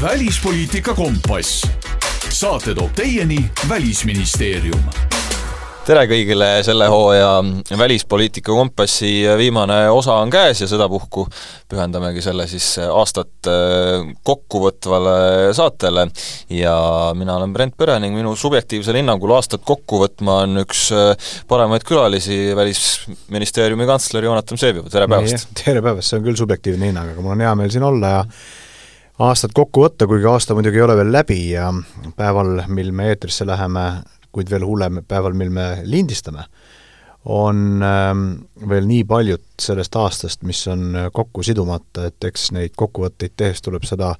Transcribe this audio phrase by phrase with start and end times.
[0.00, 1.66] välispoliitika kompass.
[2.28, 3.36] saate toob teieni
[3.68, 4.84] Välisministeerium
[5.84, 7.42] tere kõigile, selle hooaja
[7.78, 11.26] Välispoliitika kompassi viimane osa on käes ja sedapuhku
[11.68, 16.06] pühendamegi selle siis aastat äh, kokkuvõtvale saatele
[16.54, 16.76] ja
[17.18, 21.84] mina olen Brent Pere ning minu subjektiivsel hinnangul aastat kokku võtma on üks äh, paremaid
[21.84, 25.52] külalisi, Välisministeeriumi kantsler Joonatan Vseviov, tere päevast!
[25.64, 28.24] tere päevast, see on küll subjektiivne hinnang, aga mul on hea meel siin olla ja
[29.20, 31.68] aastat kokku võtta, kuigi aasta muidugi ei ole veel läbi ja
[32.16, 33.84] päeval, mil me eetrisse läheme,
[34.32, 36.46] kuid veel hullem päeval, mil me lindistame,
[37.28, 38.26] on ähm,
[38.68, 43.84] veel nii paljut sellest aastast, mis on kokku sidumata, et eks neid kokkuvõtteid tehes tuleb
[43.88, 44.14] seda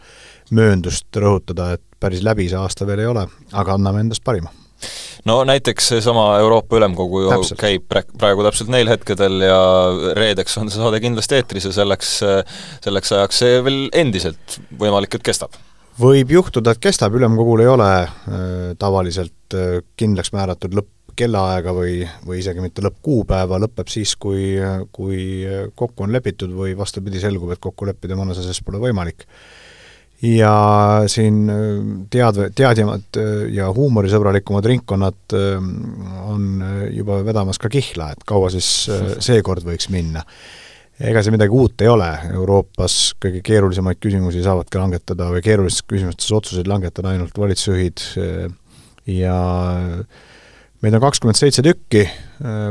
[0.52, 4.52] mööndust rõhutada, et päris läbi see aasta veel ei ole, aga anname endast parima
[5.28, 7.60] no näiteks seesama Euroopa Ülemkogu ju täpselt.
[7.60, 9.62] käib praegu täpselt neil hetkedel ja
[10.16, 12.14] reedeks on see saade kindlasti eetris ja selleks,
[12.84, 15.58] selleks ajaks see veel endiselt võimalik, et kestab
[16.00, 18.08] võib juhtuda, et kestab, ülemkogul ei ole äh,
[18.80, 24.54] tavaliselt äh, kindlaks määratud lõppkellaaega või, või isegi mitte lõppkuupäeva, lõpeb siis, kui,
[24.96, 25.20] kui
[25.76, 29.26] kokku on lepitud või vastupidi, selgub, et kokku leppida mõnes asjas pole võimalik.
[30.22, 30.54] Ja
[31.08, 31.58] siin äh,
[32.12, 33.20] tead-, teadjamad
[33.54, 35.36] ja huumorisõbralikumad ringkonnad
[36.28, 38.68] on juba vedamas ka kihla, et kaua siis
[39.26, 40.24] seekord võiks minna.
[41.00, 46.28] Ega see midagi uut ei ole, Euroopas kõige keerulisemaid küsimusi saavadki langetada või keerulistes küsimustes
[46.36, 48.02] otsuseid langetada ainult valitsusjuhid
[49.08, 49.38] ja
[50.84, 52.04] meid on kakskümmend seitse tükki,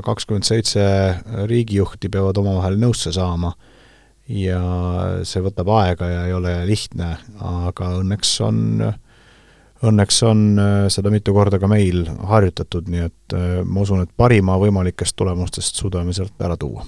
[0.06, 0.84] kakskümmend seitse
[1.50, 3.56] riigijuhti peavad omavahel nõusse saama
[4.30, 4.64] ja
[5.26, 8.60] see võtab aega ja ei ole lihtne, aga õnneks on
[9.80, 14.12] Õnneks on äh, seda mitu korda ka meil harjutatud, nii et äh, ma usun, et
[14.18, 16.86] parima võimalikest tulemustest suudame sealt ära tuua.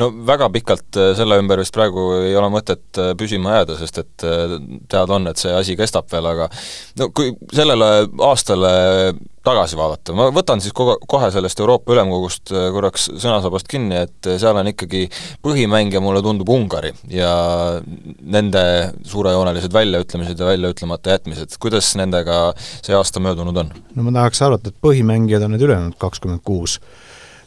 [0.00, 4.28] no väga pikalt äh, selle ümber vist praegu ei ole mõtet püsima jääda, sest et
[4.90, 6.48] teada on, et see asi kestab veel, aga
[7.00, 7.90] no kui sellele
[8.26, 8.74] aastale
[9.46, 14.28] tagasi vaadata, ma võtan siis kogu, kohe sellest Euroopa Ülemkogust äh, korraks sõnasabast kinni, et
[14.28, 15.06] äh, seal on ikkagi
[15.44, 17.30] põhimängija, mulle tundub, Ungari ja
[18.20, 18.62] nende
[19.08, 23.72] suurejoonelised väljaütlemised ja väljaütlemata jätmised, kuidas nendega see aasta möödunud on?
[23.96, 26.80] no ma tahaks arvata, et põhimängijad on need ülejäänud kakskümmend kuus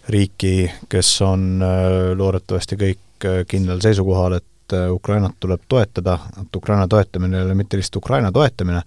[0.09, 7.37] riiki, kes on äh, loodetavasti kõik kindlal seisukohal, et Ukrainat tuleb toetada, et Ukraina toetamine
[7.37, 8.81] ei ole mitte lihtsalt Ukraina toetamine,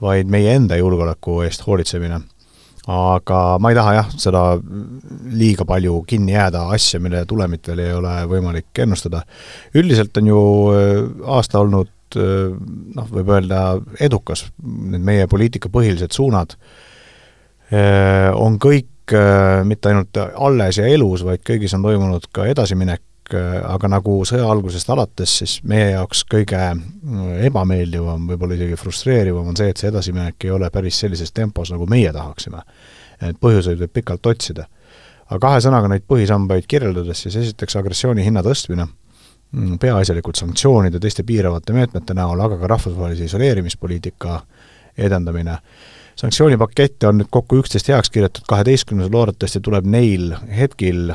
[0.00, 2.20] vaid meie enda julgeoleku eest hoolitsemine.
[2.90, 4.42] aga ma ei taha jah, seda
[5.30, 9.22] liiga palju kinni jääda, asja, mille tulemit veel ei ole võimalik ennustada.
[9.74, 10.40] üldiselt on ju
[10.72, 12.56] äh, aasta olnud äh,
[12.96, 16.89] noh, võib öelda edukas, need meie poliitika põhilised suunad äh,
[17.70, 19.14] on kõik
[19.66, 23.02] mitte ainult alles ja elus, vaid kõigis on toimunud ka edasiminek,
[23.34, 26.58] Äh, aga nagu sõja algusest alates, siis meie jaoks kõige
[27.46, 31.86] ebameeldivam, võib-olla isegi frustreerivam on see, et see edasiminek ei ole päris sellises tempos, nagu
[31.90, 32.62] meie tahaksime.
[33.20, 34.66] et põhjuseid võib pikalt otsida.
[35.28, 38.88] aga kahe sõnaga neid põhisambaid kirjeldades, siis esiteks agressiooni hinna tõstmine,
[39.52, 44.40] mm, peaasjalikult sanktsioonide, teiste piiravate meetmete näol, aga ka rahvusvahelise isoleerimispoliitika
[44.98, 45.58] edendamine
[46.20, 51.12] sanktsioonipakette on nüüd kokku üksteist heaks kirjutatud, kaheteistkümnes loodetavasti tuleb neil hetkel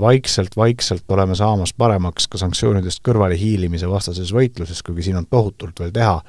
[0.00, 5.92] vaikselt-vaikselt äh, oleme saamas paremaks ka sanktsioonidest kõrvalehiilimise vastases võitluses, kuigi siin on tohutult veel
[5.92, 6.20] teha,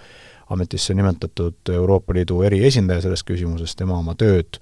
[0.53, 4.59] ametisse nimetatud Euroopa Liidu eriesindaja selles küsimuses, tema oma tööd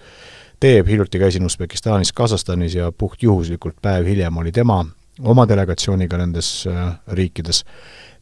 [0.61, 4.83] teeb, hiljuti käisin Usbekistanis, Kasahstanis ja puhtjuhuslikult päev hiljem oli tema
[5.23, 7.63] oma delegatsiooniga nendes äh, riikides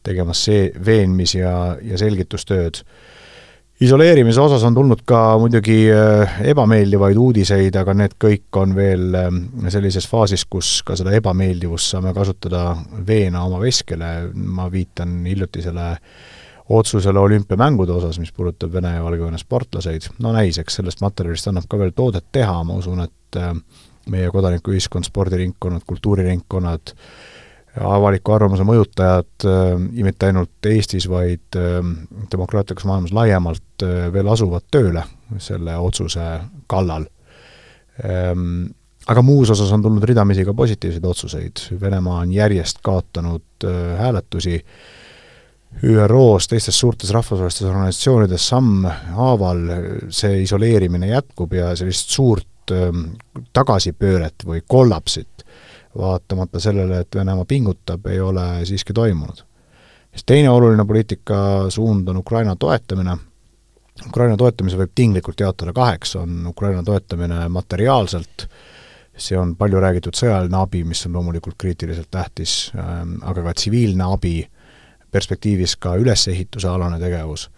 [0.04, 2.84] tegemas see veenmis- ja, ja selgitustööd
[3.80, 9.40] isoleerimise osas on tulnud ka muidugi äh, ebameeldivaid uudiseid, aga need kõik on veel ähm,
[9.72, 12.68] sellises faasis, kus ka seda ebameeldivust saame kasutada
[13.06, 15.88] veena oma veskele, ma viitan hiljutisele
[16.74, 21.66] otsusele olümpiamängude osas, mis puudutab Vene ja Valgevene sportlaseid, no näis, eks sellest materjalist annab
[21.68, 23.52] ka veel toodet teha, ma usun, et äh,
[24.10, 26.94] meie kodanikuühiskond, spordiringkonnad, kultuuriringkonnad,
[27.80, 29.74] avaliku arvamuse mõjutajad äh,
[30.06, 31.80] mitte ainult Eestis, vaid äh,
[32.32, 35.04] demokraatlikus maailmas laiemalt äh, veel asuvad tööle
[35.42, 36.24] selle otsuse
[36.70, 37.08] kallal.
[38.04, 38.66] Ähm,
[39.10, 43.66] aga muus osas on tulnud ridamisi ka positiivseid otsuseid, Venemaa on järjest kaotanud
[43.98, 44.58] hääletusi
[45.84, 49.62] ÜRO-s, teistes suurtes rahvusvahelistes organisatsioonides sammhaaval
[50.14, 52.72] see isoleerimine jätkub ja sellist suurt
[53.52, 55.43] tagasipööret või kollapsit
[55.98, 59.44] vaatamata sellele, et Venemaa pingutab, ei ole siiski toimunud.
[60.10, 63.16] siis teine oluline poliitikasuund on Ukraina toetamine,
[64.08, 68.48] Ukraina toetamise võib tinglikult jaotada kaheks, on Ukraina toetamine materiaalselt,
[69.16, 74.04] see on palju räägitud sõjaline abi, mis on loomulikult kriitiliselt tähtis, ähm, aga ka tsiviilne
[74.04, 74.48] abi,
[75.10, 77.50] perspektiivis ka ülesehituse alane tegevus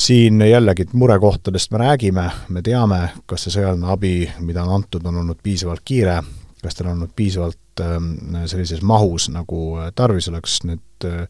[0.00, 5.18] siin jällegi murekohtadest me räägime, me teame, kas see sõjaline abi, mida on antud, on
[5.20, 6.20] olnud piisavalt kiire,
[6.62, 8.12] kas tal on olnud piisavalt ähm,
[8.46, 11.26] sellises mahus, nagu tarvis oleks, need äh,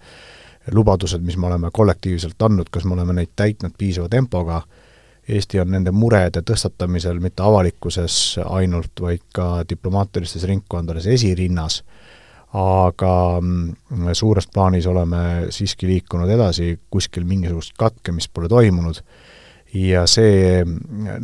[0.72, 4.62] lubadused, mis me oleme kollektiivselt andnud, kas me oleme neid täitnud piisava tempoga,
[5.30, 11.82] Eesti on nende murede tõstatamisel mitte avalikkuses ainult, vaid ka diplomaatilistes ringkondades esirinnas,
[12.56, 19.04] aga mm, suures plaanis oleme siiski liikunud edasi, kuskil mingisugust katkemist pole toimunud
[19.74, 20.64] ja see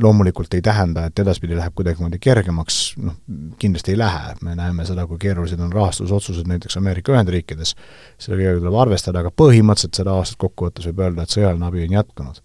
[0.03, 3.17] loomulikult ei tähenda, et edaspidi läheb kuidagimoodi kergemaks, noh,
[3.59, 7.75] kindlasti ei lähe, me näeme seda, kui keerulised on rahastusotsused näiteks Ameerika Ühendriikides,
[8.23, 12.43] sellega tuleb arvestada, aga põhimõtteliselt seda aastat kokkuvõttes võib öelda, et sõjaline abi on jätkunud.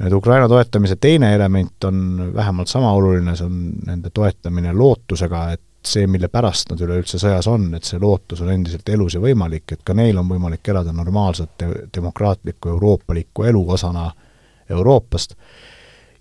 [0.00, 5.60] nüüd Ukraina toetamise teine element on vähemalt sama oluline, see on nende toetamine lootusega, et
[5.84, 9.68] see, mille pärast nad üleüldse sõjas on, et see lootus on endiselt elus ja võimalik,
[9.72, 11.64] et ka neil on võimalik elada normaalset
[11.94, 14.26] demokraatlikku euroopalikku elu osana äh,
[14.70, 15.34] Euroopast.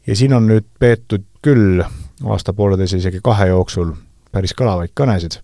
[0.07, 1.83] ja siin on nüüd peetud küll
[2.25, 3.93] aasta-pooleteise, isegi kahe jooksul
[4.31, 5.39] päris kõlavaid kõnesid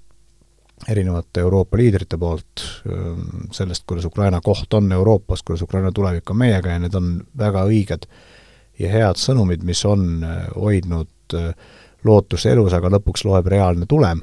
[0.88, 6.38] erinevate Euroopa liidrite poolt ähm, sellest, kuidas Ukraina koht on Euroopas, kuidas Ukraina tulevik on
[6.38, 8.08] meiega ja need on väga õiged
[8.80, 11.52] ja head sõnumid, mis on äh, hoidnud äh,
[12.06, 14.22] lootust elus, aga lõpuks loeb reaalne tulem.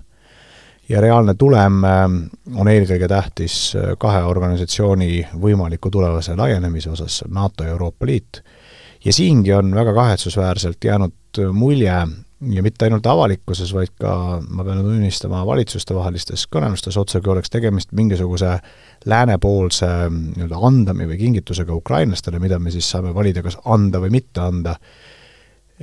[0.89, 2.17] ja reaalne tulem ähm,
[2.55, 8.43] on eelkõige tähtis äh, kahe organisatsiooni võimaliku tulevase laienemise osas, NATO ja Euroopa Liit
[9.05, 11.95] ja siingi on väga kahetsusväärselt jäänud mulje
[12.51, 18.57] ja mitte ainult avalikkuses, vaid ka ma pean tunnistama, valitsustevahelistes kõnelustes otsekui oleks tegemist mingisuguse
[19.07, 24.43] läänepoolse nii-öelda andami või kingitusega ukrainlastele, mida me siis saame valida, kas anda või mitte
[24.43, 24.77] anda.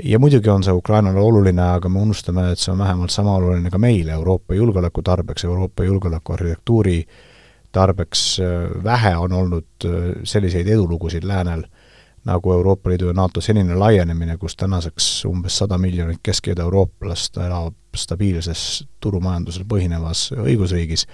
[0.04, 3.70] ja muidugi on see Ukrainale oluline, aga me unustame, et see on vähemalt sama oluline
[3.70, 7.06] ka meile Euroopa julgeoleku tarbeks, Euroopa julgeolekuarhitektuuri
[7.72, 8.40] tarbeks,
[8.84, 9.90] vähe on olnud
[10.24, 11.64] selliseid edulugusid läänel
[12.26, 17.38] nagu Euroopa Liidu ja NATO senine laienemine, kus tänaseks umbes sada miljonit Kesk- ja Ida-eurooplast
[17.38, 21.06] elab stabiilses turumajandusel põhinevas õigusriigis,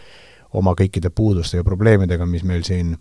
[0.54, 2.96] oma kõikide puuduste ja probleemidega, mis meil siin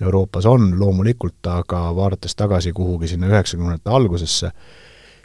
[0.00, 4.50] Euroopas on loomulikult, aga vaadates tagasi kuhugi sinna üheksakümnendate algusesse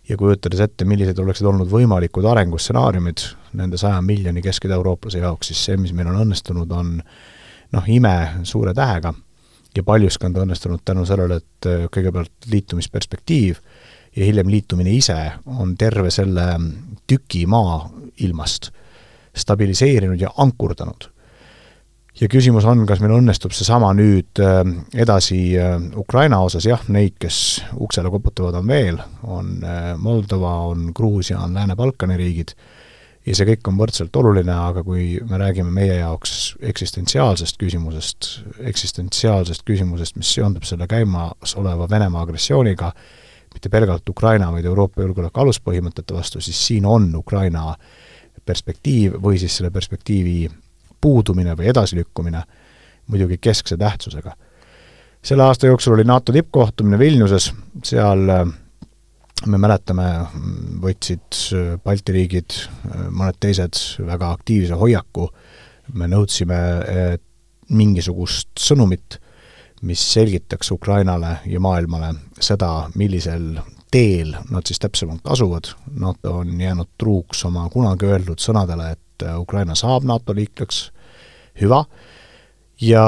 [0.10, 3.26] ja kujutades ette, millised oleksid olnud võimalikud arengustsenaariumid
[3.60, 6.96] nende saja miljoni Kesk- ja Ida-eurooplase jaoks, siis see, mis meil on õnnestunud, on
[7.72, 9.14] noh, ime suure tähega
[9.76, 13.62] ja paljuski on ta õnnestunud tänu sellele, et äh, kõigepealt liitumisperspektiiv
[14.16, 16.48] ja hiljem liitumine ise on terve selle
[17.08, 18.72] tüki maailmast
[19.38, 21.08] stabiliseerinud ja ankurdanud.
[22.22, 24.62] ja küsimus on, kas meil õnnestub seesama nüüd äh,
[24.94, 29.58] edasi äh, Ukraina osas, jah, neid, kes uksele koputavad, on veel, on
[29.98, 32.56] Moldova, on Gruusia, on Lääne-Balkani riigid
[33.26, 38.30] ja see kõik on võrdselt oluline, aga kui me räägime meie jaoks eksistentsiaalsest küsimusest,
[38.72, 42.92] eksistentsiaalsest küsimusest, mis seondub selle käimasoleva Venemaa agressiooniga,
[43.54, 47.76] mitte pelgalt Ukraina, vaid Euroopa julgeoleku aluspõhimõtete vastu, siis siin on Ukraina
[48.46, 50.50] perspektiiv või siis selle perspektiivi
[51.02, 52.42] puudumine või edasilükkumine
[53.12, 54.34] muidugi keskse tähtsusega.
[55.22, 57.52] selle aasta jooksul oli NATO tippkohtumine Vilniuses,
[57.84, 58.30] seal
[59.48, 60.08] me mäletame,
[60.82, 61.40] võtsid
[61.84, 62.56] Balti riigid,
[63.10, 65.28] mõned teised väga aktiivse hoiaku,
[65.98, 66.60] me nõudsime
[67.72, 69.18] mingisugust sõnumit,
[69.88, 73.56] mis selgitaks Ukrainale ja maailmale seda, millisel
[73.92, 79.76] teel nad siis täpsemalt asuvad, NATO on jäänud truuks oma kunagi öeldud sõnadele, et Ukraina
[79.76, 80.84] saab NATO liikmeks,
[81.62, 81.84] hüva,
[82.82, 83.06] ja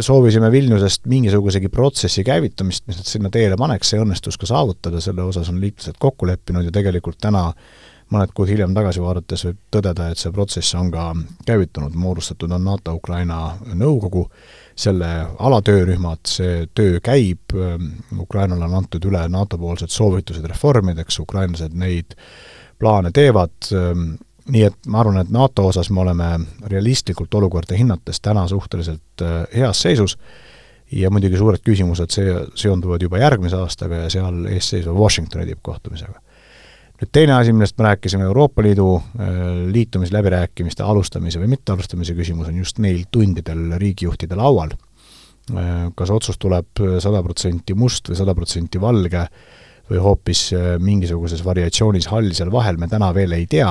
[0.00, 5.22] soovisime Vilniusest mingisugusegi protsessi käivitamist, mis nad sinna teele paneks, see õnnestus ka saavutada, selle
[5.26, 7.50] osas on liitlased kokku leppinud ja tegelikult täna
[8.12, 11.08] mõned kuud hiljem tagasi vaadates võib tõdeda, et see protsess on ka
[11.46, 13.40] käivitunud, moodustatud on NATO-Ukraina
[13.74, 14.26] nõukogu,
[14.76, 15.08] selle
[15.38, 17.54] alatöörühmad, see töö käib,
[18.20, 22.14] Ukrainale on antud üle NATO-poolsed soovitused reformideks, ukrainlased neid
[22.78, 23.56] plaane teevad,
[24.52, 26.28] nii et ma arvan, et NATO osas me oleme
[26.70, 30.16] realistlikult olukorda hinnates täna suhteliselt äh, heas seisus
[30.92, 36.20] ja muidugi suured küsimused see, seonduvad juba järgmise aastaga ja seal ees seisva Washingtoni tippkohtumisega.
[37.00, 39.30] nüüd teine asi, millest me rääkisime, Euroopa Liidu äh,
[39.72, 44.70] liitumisläbirääkimiste alustamise või mittealustamise küsimus on just neil tundidel riigijuhtide laual.
[45.50, 49.26] Äh, kas otsus tuleb sada protsenti must või sada protsenti valge
[49.90, 50.48] või hoopis
[50.82, 53.70] mingisuguses variatsioonis hall seal vahel, me täna veel ei tea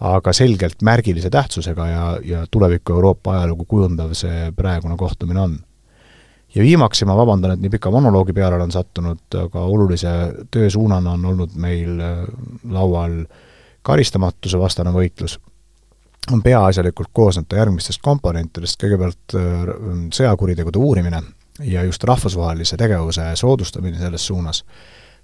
[0.00, 5.58] aga selgelt märgilise tähtsusega ja, ja tuleviku Euroopa ajalugu kujundav see praegune kohtumine on.
[6.54, 10.10] ja viimaks, ja ma vabandan, et nii pika monoloogi peale olen sattunud, aga olulise
[10.50, 12.20] töösuunana on olnud meil äh,
[12.70, 13.24] laual
[13.82, 15.38] karistamatuse vastane võitlus,
[16.32, 19.74] on peaasjalikult koosneb ta järgmistest komponentidest, kõigepealt äh,
[20.14, 21.22] sõjakuritegude uurimine,
[21.62, 24.64] ja just rahvusvahelise tegevuse soodustamine selles suunas,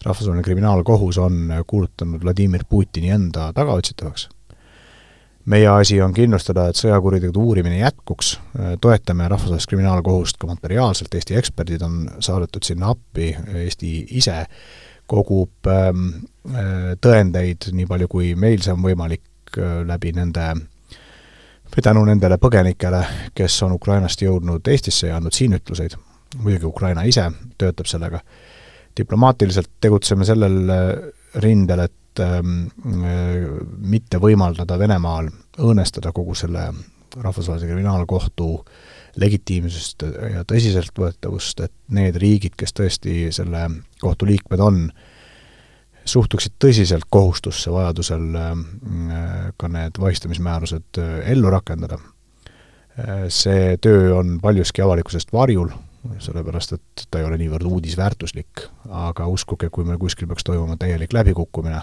[0.04, 4.28] rahvusvaheline kriminaalkohus on kuulutanud Vladimir Putini enda tagaotsitavaks.
[5.50, 8.36] Meie asi on kindlustada, et sõjakuritegude uurimine jätkuks,
[8.80, 13.32] toetame Rahvusvahelist Kriminaalkohust ka materiaalselt, Eesti eksperdid on saadetud sinna appi,
[13.64, 13.90] Eesti
[14.20, 14.44] ise
[15.10, 16.06] kogub ähm,
[16.46, 19.24] äh, tõendeid nii palju, kui meil see on võimalik,
[19.58, 20.46] äh, läbi nende
[21.70, 23.02] või tänu nendele põgenikele,
[23.34, 25.96] kes on Ukrainast jõudnud Eestisse ja andnud siin ütluseid,
[26.42, 27.28] muidugi Ukraina ise
[27.58, 28.22] töötab sellega,
[28.98, 30.92] diplomaatiliselt tegutseme sellel äh,
[31.42, 32.66] rindel, et ähm,
[33.86, 36.70] mitte võimaldada Venemaal õõnestada kogu selle
[37.16, 38.48] rahvusvahelise kriminaalkohtu
[39.20, 43.66] legitiimsust ja tõsiseltvõetavust, et need riigid, kes tõesti selle
[44.00, 44.84] kohtu liikmed on,
[46.04, 48.54] suhtuksid tõsiselt kohustusse vajadusel äh,
[49.56, 51.98] ka need vahistamismäärused äh, ellu rakendada.
[52.98, 55.70] Äh, see töö on paljuski avalikkusest varjul,
[56.18, 61.12] sellepärast et ta ei ole niivõrd uudisväärtuslik, aga uskuge, kui meil kuskil peaks toimuma täielik
[61.12, 61.82] läbikukkumine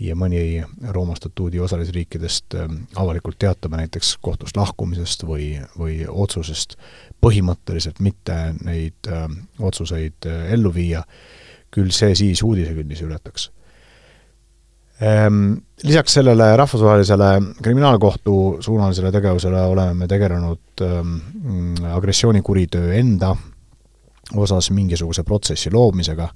[0.00, 2.56] ja mõni Rooma statuudi osalisriikidest
[2.96, 6.76] avalikult teatame näiteks kohtust lahkumisest või, või otsusest
[7.22, 9.28] põhimõtteliselt mitte neid öö,
[9.60, 11.04] otsuseid ellu viia,
[11.70, 13.50] küll see siis uudisekünnise ületaks.
[15.02, 17.24] Ehm, lisaks sellele rahvusvahelisele
[17.62, 21.16] kriminaalkohtu suunalisele tegevusele oleme me tegelenud ehm,
[21.94, 23.32] agressioonikuriteo enda
[24.36, 26.28] osas mingisuguse protsessi loomisega,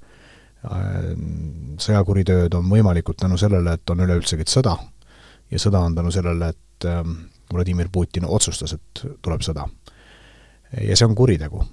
[1.79, 4.75] sõjakuriteod on võimalikud tänu sellele, et on üleüldsegi sõda.
[5.51, 6.87] Ja sõda on tänu sellele, et
[7.53, 9.67] Vladimir Putin otsustas, et tuleb sõda.
[10.81, 11.63] ja see on kuritegu.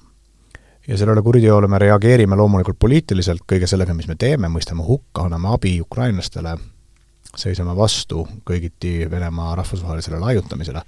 [0.89, 5.49] Ja sellele kuriteole me reageerime loomulikult poliitiliselt kõige sellega, mis me teeme, mõistame hukka, anname
[5.49, 6.57] abi ukrainlastele,
[7.37, 10.83] seisame vastu kõigiti Venemaa rahvusvahelisele laiutamisele,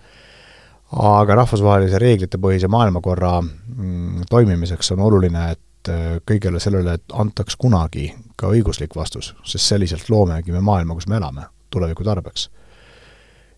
[1.03, 5.61] aga rahvusvahelise reeglitepõhise maailmakorra mm, toimimiseks on oluline, et
[5.93, 11.19] äh, kõigele sellele antaks kunagi ka õiguslik vastus, sest selliselt loomegi me maailma, kus me
[11.21, 12.51] elame, tuleviku tarbeks.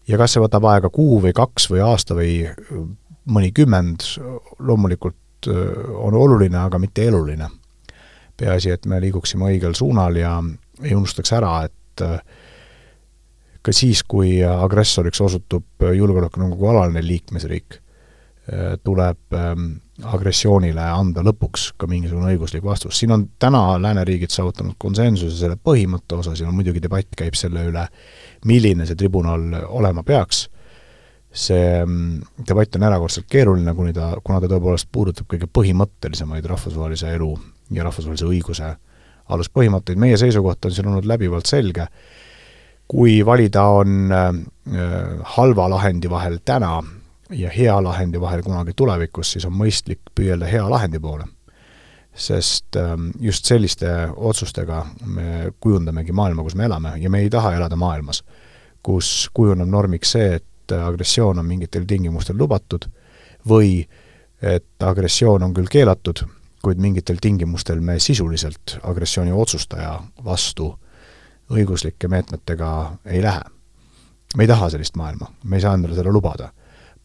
[0.09, 2.49] ja kas see võtab aega kuu või kaks või aasta või
[3.29, 4.05] mõnikümmend,
[4.59, 7.49] loomulikult on oluline, aga mitte eluline.
[8.37, 10.39] peaasi, et me liiguksime õigel suunal ja
[10.83, 12.03] ei unustaks ära, et
[13.63, 17.81] ka siis, kui agressoriks osutub Julgeolekunõukogu alaline liikmesriik,
[18.85, 19.35] tuleb
[20.09, 22.99] agressioonile anda lõpuks ka mingisugune õiguslik vastus.
[22.99, 27.87] siin on täna lääneriigid saavutanud konsensuse selle põhimõtte osas ja muidugi debatt käib selle üle,
[28.45, 30.47] milline see tribunal olema peaks.
[31.29, 37.11] See mm, debatt on erakordselt keeruline, kuni ta, kuna ta tõepoolest puudutab kõige põhimõttelisemaid rahvusvahelise
[37.19, 37.33] elu
[37.75, 38.71] ja rahvusvahelise õiguse
[39.29, 41.85] aluspõhimõtteid, meie seisukoht on siin olnud läbivalt selge,
[42.89, 44.31] kui valida on äh,
[45.37, 46.79] halva lahendi vahel täna
[47.31, 51.25] ja hea lahendi vahel kunagi tulevikus, siis on mõistlik püüelda hea lahendi poole.
[52.19, 57.53] sest äh, just selliste otsustega me kujundamegi maailma, kus me elame ja me ei taha
[57.55, 58.25] elada maailmas,
[58.83, 62.89] kus kujuneb normiks see, et agressioon on mingitel tingimustel lubatud
[63.49, 63.87] või
[64.43, 66.25] et agressioon on küll keelatud,
[66.63, 70.73] kuid mingitel tingimustel me sisuliselt agressiooni otsustaja vastu
[71.51, 72.71] õiguslike meetmetega
[73.07, 73.41] ei lähe.
[74.37, 76.51] me ei taha sellist maailma, me ei saa endale seda lubada.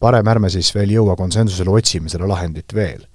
[0.04, 3.06] Parem ärme siis veel jõua konsensusele, otsime seda lahendit veel.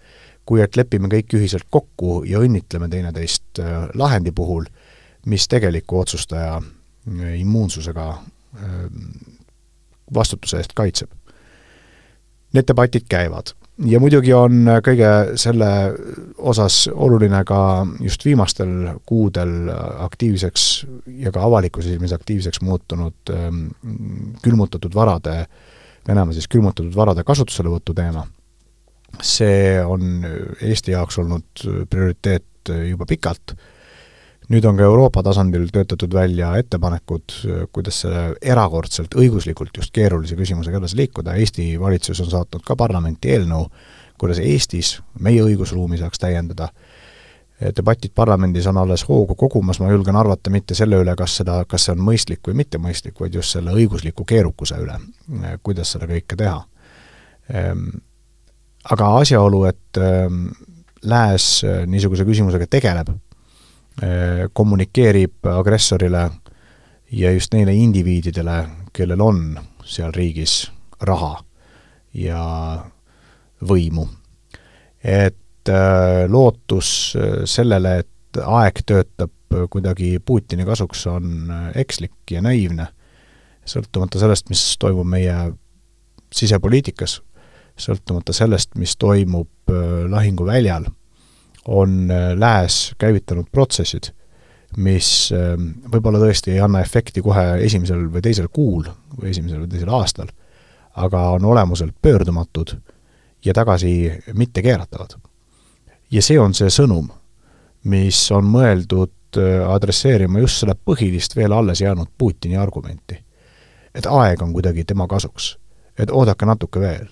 [0.50, 4.64] kui et lepime kõik ühiselt kokku ja õnnitleme teineteist äh, lahendi puhul,
[5.30, 8.72] mis tegeliku otsustaja äh, immuunsusega äh,
[10.16, 11.12] vastutuse eest kaitseb.
[12.58, 13.54] Need debatid käivad
[13.88, 15.70] ja muidugi on kõige selle
[16.38, 19.70] osas oluline ka just viimastel kuudel
[20.06, 20.66] aktiivseks
[21.22, 23.68] ja ka avalikkuse silmis aktiivseks muutunud ähm,
[24.44, 25.44] külmutatud varade,
[26.08, 28.28] Venemaa siis külmutatud varade kasutuselevõtu teema.
[29.26, 30.24] see on
[30.62, 33.56] Eesti jaoks olnud prioriteet juba pikalt.
[34.50, 37.34] Nüüd on ka Euroopa tasandil töötatud välja ettepanekud,
[37.74, 43.34] kuidas selle erakordselt õiguslikult just keerulise küsimusega edasi liikuda, Eesti valitsus on saatnud ka parlamenti
[43.36, 43.68] eelnõu,
[44.18, 46.70] kuidas Eestis meie õigusruumi saaks täiendada,
[47.76, 51.88] debatid parlamendis on alles hoogu kogumas, ma julgen arvata mitte selle üle, kas seda, kas
[51.88, 54.96] see on mõistlik või mitte mõistlik, vaid just selle õigusliku keerukuse üle,
[55.64, 56.62] kuidas seda kõike teha.
[57.52, 57.90] Ehm,
[58.92, 60.50] aga asjaolu, et ehm,
[61.00, 63.08] Lääs niisuguse küsimusega tegeleb,
[64.04, 66.30] Äh, kommunikeerib agressorile
[67.12, 68.54] ja just neile indiviididele,
[68.96, 69.42] kellel on
[69.84, 70.70] seal riigis
[71.04, 71.42] raha
[72.14, 72.44] ja
[73.60, 74.08] võimu.
[75.04, 75.36] et
[76.28, 79.34] lootus äh, sellele, et aeg töötab
[79.70, 82.86] kuidagi Putini kasuks, on ekslik ja naiivne,
[83.66, 85.34] sõltumata sellest, mis toimub meie
[86.30, 87.16] sisepoliitikas,
[87.80, 89.74] sõltumata sellest, mis toimub
[90.14, 90.86] lahinguväljal,
[91.66, 94.12] on Lääs käivitanud protsessid,
[94.78, 98.86] mis võib-olla tõesti ei anna efekti kohe esimesel või teisel kuul
[99.18, 100.30] või esimesel või teisel aastal,
[100.94, 102.76] aga on olemuselt pöördumatud
[103.46, 105.18] ja tagasi mitte keeratavad.
[106.12, 107.10] Ja see on see sõnum,
[107.84, 109.40] mis on mõeldud
[109.70, 113.26] adresseerima just seda põhilist veel alles jäänud Putini argumenti.
[113.96, 115.58] et aeg on kuidagi tema kasuks.
[115.98, 117.08] et oodake natuke veel.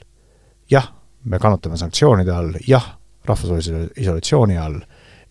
[0.72, 4.82] jah, me kannatame sanktsioonide all, jah, rahvusvahelise isolatsiooni all,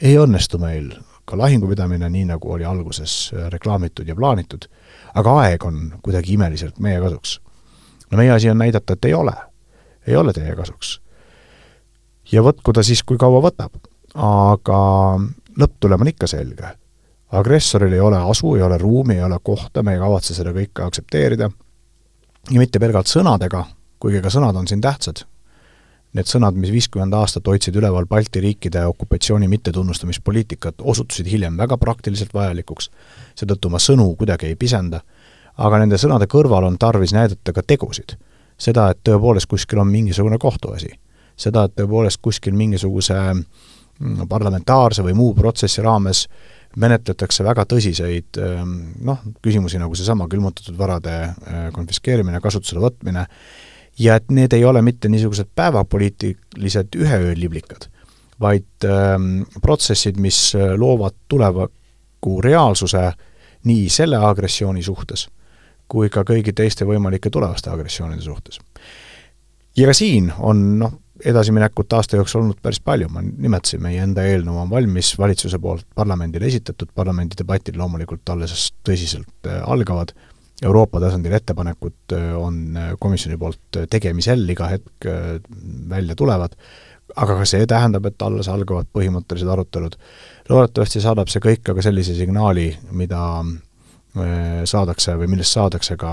[0.01, 0.93] ei õnnestu meil
[1.25, 4.69] ka lahingupidamine, nii nagu oli alguses reklaamitud ja plaanitud,
[5.15, 7.41] aga aeg on kuidagi imeliselt meie kasuks.
[8.11, 9.33] no meie asi on näidata, et ei ole.
[10.07, 11.01] ei ole teie kasuks.
[12.33, 13.73] Ja võtku ta siis, kui kaua võtab.
[14.15, 14.81] aga
[15.61, 16.73] lõpptulem on ikka selge.
[17.33, 20.83] agressoril ei ole asu, ei ole ruumi, ei ole kohta, me ei kavatse seda kõike
[20.87, 21.51] aktsepteerida
[22.51, 23.65] ja mitte pelgalt sõnadega,
[23.99, 25.25] kuigi ka sõnad on siin tähtsad,
[26.17, 32.35] need sõnad, mis viiskümmend aastat hoidsid üleval Balti riikide okupatsiooni mittetunnustamispoliitikat, osutusid hiljem väga praktiliselt
[32.35, 32.91] vajalikuks,
[33.37, 35.03] seetõttu ma sõnu kuidagi ei pisenda,
[35.57, 38.17] aga nende sõnade kõrval on tarvis näidata ka tegusid.
[38.57, 40.89] seda, et tõepoolest kuskil on mingisugune kohtuasi.
[41.37, 43.17] Seda, et tõepoolest kuskil mingisuguse
[43.97, 46.27] Mm, parlamentaarse või muu protsessi raames
[46.77, 48.75] menetletakse väga tõsiseid ähm,
[49.09, 53.25] noh, küsimusi nagu seesama külmutatud varade äh, konfiskeerimine, kasutusele võtmine,
[53.97, 57.89] ja et need ei ole mitte niisugused päevapoliitilised üheööliblikad,
[58.41, 63.07] vaid ähm, protsessid, mis loovad tuleviku reaalsuse
[63.65, 65.31] nii selle agressiooni suhtes
[65.89, 68.61] kui ka kõigi teiste võimalike tulevaste agressioonide suhtes.
[69.77, 74.25] ja ka siin on noh, edasiminekut aasta jooksul olnud päris palju, ma nimetasin, meie enda
[74.27, 80.15] eelnõu on valmis, valitsuse poolt parlamendile esitatud, parlamendi debatid loomulikult alles tõsiselt äh, algavad,
[80.65, 85.09] Euroopa tasandil ettepanekud äh, on äh, komisjoni poolt tegemisel, iga hetk
[85.89, 86.57] välja tulevad,
[87.17, 89.97] aga ka see tähendab, et alles algavad põhimõttelised arutelud.
[90.49, 93.21] loodetavasti saadab see kõik aga sellise signaali, mida
[94.65, 96.11] saadakse või millest saadakse ka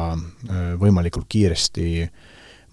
[0.80, 2.10] võimalikult kiiresti äh,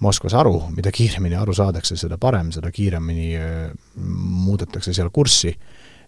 [0.01, 3.67] Moskvas aru, mida kiiremini aru saadakse, seda parem, seda kiiremini äh,
[4.01, 5.53] muudetakse seal kurssi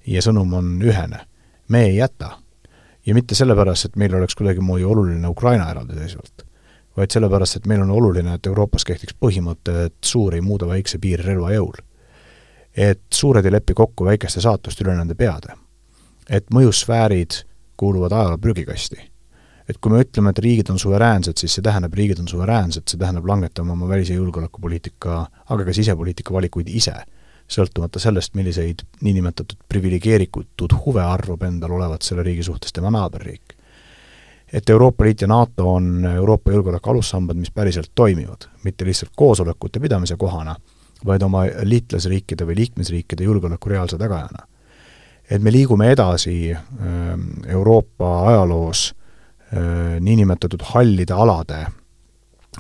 [0.09, 1.27] ja sõnum on ühene.
[1.69, 2.39] me ei jäta.
[3.07, 6.47] ja mitte sellepärast, et meil oleks kuidagimoodi oluline Ukraina eraldiseisvalt,
[6.97, 10.99] vaid sellepärast, et meil on oluline, et Euroopas kehtiks põhimõte, et suur ei muuda väikse
[10.99, 11.77] piiri relva jõul.
[12.77, 15.53] et suured ei lepi kokku väikeste saatust üle nende peade.
[16.31, 17.45] et mõjusfäärid
[17.77, 19.12] kuuluvad ajaloo prügikasti
[19.69, 23.01] et kui me ütleme, et riigid on suveräänsed, siis see tähendab, riigid on suveräänsed, see
[23.01, 26.95] tähendab langetama oma välis- ja julgeolekupoliitika, aga ka sisepoliitika valikuid ise,
[27.53, 33.57] sõltumata sellest, milliseid niinimetatud priviligeeritud huve arvab endal olevat selle riigi suhtes tema naaberriik.
[34.53, 39.81] et Euroopa Liit ja NATO on Euroopa julgeoleku alussambad, mis päriselt toimivad, mitte lihtsalt koosolekute
[39.81, 40.57] pidamise kohana,
[41.07, 44.47] vaid oma liitlasriikide või liikmesriikide julgeoleku reaalse tagajana.
[45.31, 48.95] et me liigume edasi ähm, Euroopa ajaloos
[50.01, 51.67] niinimetatud hallide alade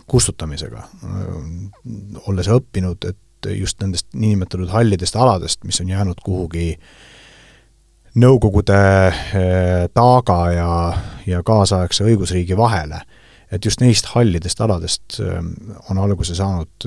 [0.06, 6.76] kustutamisega, äh, olles õppinud, et just nendest niinimetatud hallidest aladest, mis on jäänud kuhugi
[8.12, 10.72] Nõukogude äh, taaga ja,
[11.24, 12.98] ja kaasaegse õigusriigi vahele,
[13.48, 15.16] et just neist hallidest aladest
[15.88, 16.84] on alguse saanud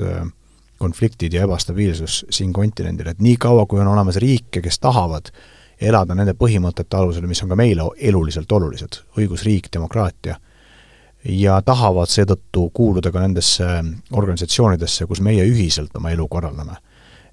[0.78, 5.55] konfliktid ja ebastabiilsus siin kontinendil, et nii kaua, kui on olemas riike, kes tahavad äh,
[5.80, 10.38] elada nende põhimõtete alusel, mis on ka meile eluliselt olulised, õigusriik, demokraatia,
[11.28, 13.66] ja tahavad seetõttu kuuluda ka nendesse
[14.12, 16.76] organisatsioonidesse, kus meie ühiselt oma elu korraldame.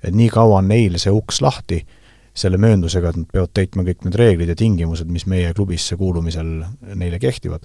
[0.03, 1.85] et nii kaua on neil see uks lahti,
[2.33, 6.65] selle mööndusega, et nad peavad täitma kõik need reeglid ja tingimused, mis meie klubisse kuulumisel
[6.95, 7.61] neile kehtivad.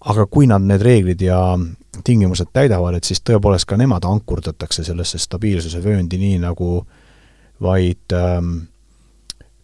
[0.00, 1.58] aga kui nad need reeglid ja
[2.04, 6.86] tingimused täidavad, et siis tõepoolest ka nemad ankurdatakse sellesse stabiilsuse vööndi, nii nagu
[7.62, 8.56] vaid ähm,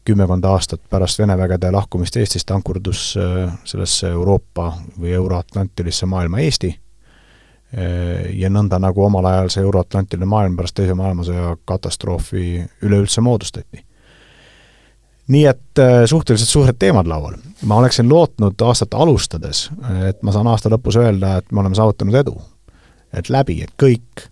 [0.09, 6.71] kümmekond aastat pärast Vene vägede lahkumist Eestist ankurdus äh, sellesse Euroopa või Euro-Atlantilisse maailma Eesti
[6.73, 13.85] äh, ja nõnda, nagu omal ajal see Euro-Atlantiline maailm pärast Teise maailmasõja katastroofi üleüldse moodustati.
[15.29, 17.37] nii et äh, suhteliselt suured teemad laual.
[17.62, 19.68] ma oleksin lootnud aastat alustades,
[20.09, 22.40] et ma saan aasta lõpus öelda, et me oleme saavutanud edu.
[23.12, 24.29] et läbi, et kõik.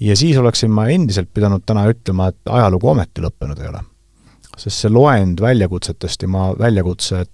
[0.00, 3.82] ja siis oleksin ma endiselt pidanud täna ütlema, et ajalugu ometi lõppenud ei ole
[4.56, 7.24] sest see loend väljakutsetest ja ma väljakutse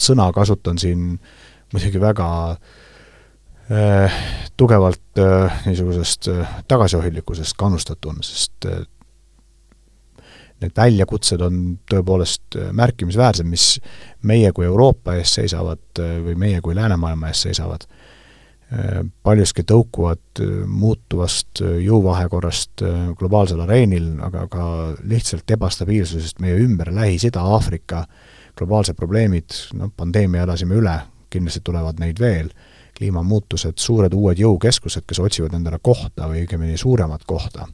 [0.00, 1.18] sõna kasutan siin
[1.72, 2.28] muidugi väga
[3.70, 4.16] äh,
[4.56, 8.82] tugevalt äh, niisugusest äh, tagasihoidlikkusest kannustatuna, sest äh,
[10.62, 11.60] need väljakutsed on
[11.90, 13.78] tõepoolest äh, märkimisväärsed, mis
[14.22, 17.86] meie kui Euroopa ees seisavad äh, või meie kui läänemaailma ees seisavad.
[19.22, 22.82] Paljuski tõukuvad muutuvast jõuvahekorrast
[23.18, 24.64] globaalsel areenil, aga ka
[25.06, 28.04] lihtsalt ebastabiilsusest meie ümber, Lähis-Ida, Aafrika,
[28.58, 30.96] globaalsed probleemid, noh, pandeemia elasime üle,
[31.30, 32.50] kindlasti tulevad neid veel,
[32.98, 37.66] kliimamuutused, suured uued jõukeskused, kes otsivad endale kohta või õigemini suuremat kohta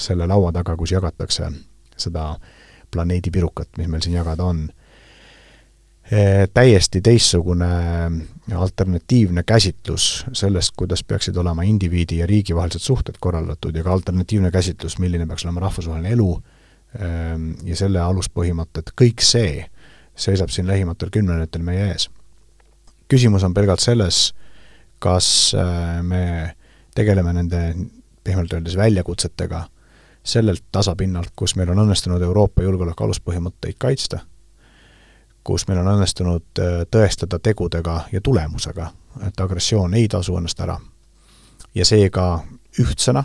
[0.00, 1.48] selle laua taga, kus jagatakse
[2.00, 2.34] seda
[2.90, 4.68] planeedi pirukat, mis meil siin jagada on.
[6.54, 7.68] Täiesti teistsugune
[8.56, 14.50] alternatiivne käsitlus sellest, kuidas peaksid olema indiviidi ja riigi vahelised suhted korraldatud ja ka alternatiivne
[14.50, 16.30] käsitlus, milline peaks olema rahvusvaheline elu
[16.98, 19.66] ehm, ja selle aluspõhimõtted, kõik see
[20.16, 22.08] seisab siin lähimatel kümnenditel meie ees.
[23.08, 24.34] küsimus on pelgalt selles,
[24.98, 26.54] kas äh, me
[26.94, 27.74] tegeleme nende
[28.24, 29.64] pehmelt öeldes väljakutsetega
[30.22, 34.20] sellelt tasapinnalt, kus meil on õnnestunud Euroopa julgeoleku aluspõhimõtteid kaitsta,
[35.44, 38.90] kus meil on õnnestunud äh, tõestada tegudega ja tulemusega,
[39.26, 40.78] et agressioon ei tasu ennast ära.
[41.74, 42.42] ja seega
[42.80, 43.24] ühtsena,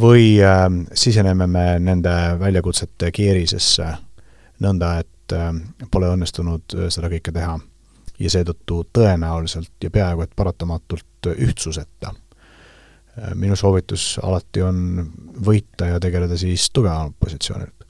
[0.00, 3.94] või äh, siseneme me nende väljakutsete keerisesse
[4.60, 5.52] nõnda, et äh,
[5.90, 7.58] pole õnnestunud äh, seda kõike teha
[8.18, 12.12] ja seetõttu tõenäoliselt ja peaaegu et paratamatult ühtsuseta
[13.18, 14.78] Äh, minu soovitus alati on
[15.46, 17.83] võita ja tegeleda siis tugevamalt positsioonilt.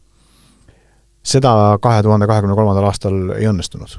[1.25, 3.99] Seda kahe tuhande kahekümne kolmandal aastal ei õnnestunud.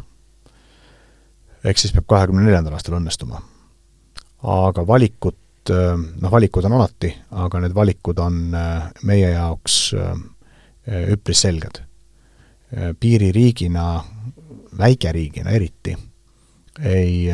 [1.63, 3.41] ehk siis peab kahekümne neljandal aastal õnnestuma.
[4.43, 9.93] aga valikut, äh, noh valikud on alati, aga need valikud on äh, meie jaoks
[10.85, 11.81] üpris selged.
[12.99, 14.03] piiririigina,
[14.77, 15.95] väikeriigina eriti,
[16.83, 17.29] ei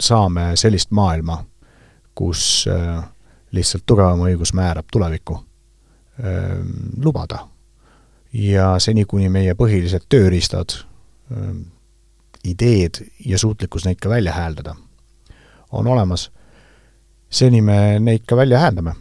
[0.00, 1.42] saa me sellist maailma
[2.16, 3.04] kus äh,
[3.52, 5.38] lihtsalt tugevam õigus määrab tulevikku,
[6.24, 6.56] äh,
[7.04, 7.44] lubada.
[8.32, 10.78] Ja seni, kuni meie põhilised tööriistad,
[11.32, 11.54] äh,
[12.44, 14.76] ideed ja suutlikkus neid ka välja hääldada
[15.72, 16.30] on olemas,
[17.30, 18.94] seni me neid ka välja hääldame.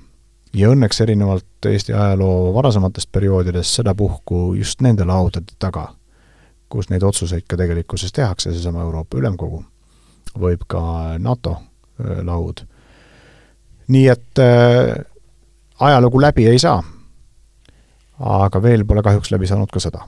[0.55, 5.95] ja õnneks erinevalt Eesti ajaloo varasematest perioodidest sedapuhku just nende laudade taga,
[6.69, 9.65] kus neid otsuseid ka tegelikkuses tehakse, seesama Euroopa Ülemkogu,
[10.39, 11.57] võib ka NATO
[12.23, 12.63] laud
[13.87, 15.05] nii et äh,
[15.79, 16.83] ajalugu läbi ei saa.
[18.19, 20.05] Aga veel pole kahjuks läbi saanud ka sõda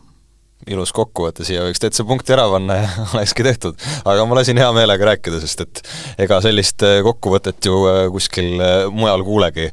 [0.72, 3.78] ilus kokkuvõte, siia võiks täitsa punkti ära panna ja olekski tehtud.
[4.06, 5.82] aga ma lasin hea meelega rääkida, sest et
[6.26, 9.68] ega sellist äh, kokkuvõtet ju äh, kuskil äh, mujal kuulegi,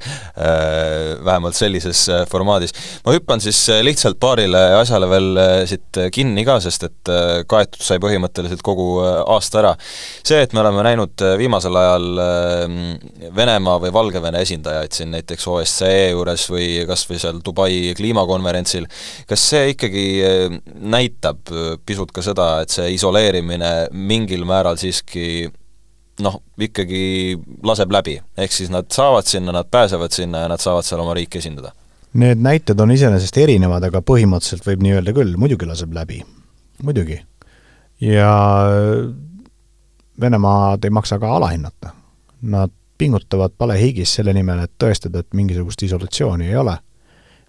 [1.24, 2.74] vähemalt sellises formaadis.
[3.04, 7.12] ma hüppan siis lihtsalt paarile asjale veel siit kinni ka, sest et
[7.50, 9.74] kaetud sai põhimõtteliselt kogu aasta ära.
[10.22, 12.09] see, et me oleme näinud viimasel ajal
[13.35, 18.88] Venemaa või Valgevene esindajaid siin näiteks OSCE juures või kas või seal Dubai kliimakonverentsil,
[19.30, 20.04] kas see ikkagi
[20.85, 25.49] näitab äh, pisut ka seda, et see isoleerimine mingil määral siiski
[26.23, 27.03] noh, ikkagi
[27.66, 31.16] laseb läbi, ehk siis nad saavad sinna, nad pääsevad sinna ja nad saavad seal oma
[31.18, 31.73] riiki esindada?
[32.14, 36.20] Need näited on iseenesest erinevad, aga põhimõtteliselt võib nii öelda küll, muidugi laseb läbi,
[36.87, 37.18] muidugi.
[38.01, 38.31] ja
[40.20, 41.90] Venemaad ei maksa ka alahinnata.
[42.47, 46.77] Nad pingutavad palehigis selle nimel, et tõestada, et mingisugust isolatsiooni ei ole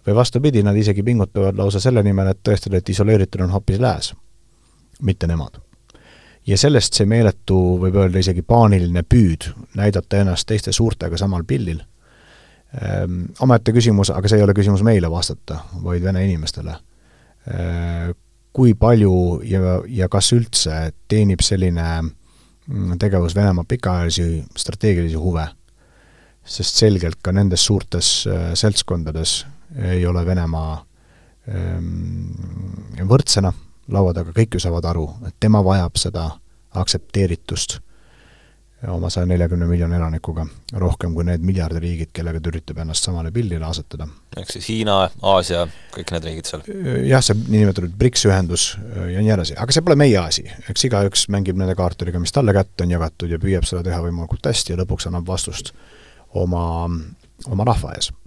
[0.07, 4.13] või vastupidi, nad isegi pingutavad lausa selle nimel, et tõestada, et isoleeritud on hoopis lääs,
[5.01, 5.61] mitte nemad.
[6.47, 11.79] ja sellest see meeletu, võib öelda isegi paaniline püüd näidata ennast teiste suurtega samal pildil
[12.81, 16.77] ehm,, omaette küsimus, aga see ei ole küsimus meile vastata, vaid vene inimestele
[17.49, 18.13] ehm,,
[18.55, 25.43] kui palju ja, ja kas üldse teenib selline mm, tegevus Venemaa pikaajalisi strateegilisi huve,
[26.45, 29.41] sest selgelt ka nendes suurtes äh, seltskondades
[29.75, 30.75] ei ole Venemaa
[31.47, 33.53] ehm, võrdsena
[33.91, 36.29] laua taga, kõik ju saavad aru, et tema vajab seda
[36.75, 37.79] aktsepteeritust
[38.91, 40.43] oma saja neljakümne miljoni elanikuga,
[40.77, 44.07] rohkem kui need miljardiriigid, kellega ta üritab ennast samale pildile asetada.
[44.37, 45.63] ehk siis Hiina, Aasia,
[45.95, 46.65] kõik need riigid seal?
[47.07, 50.85] jah, see niinimetatud BRICS ühendus äh, ja nii edasi, aga see pole meie asi, eks
[50.89, 54.75] igaüks mängib nende kaartidega, mis talle kätte on jagatud ja püüab seda teha võimalikult hästi
[54.75, 55.73] ja lõpuks annab vastust
[56.43, 56.67] oma,
[57.49, 58.24] oma rahva ees Ehm,